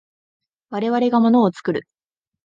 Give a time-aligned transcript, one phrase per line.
[0.71, 1.87] 我々が物を作る。